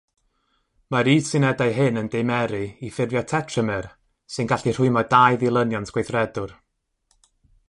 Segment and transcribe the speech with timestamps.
[0.93, 3.91] Mae'r is-unedau hyn yn deumeru i ffurfio tetramer
[4.37, 6.59] sy'n gallu rhwymo dau ddilyniant gweithredwr.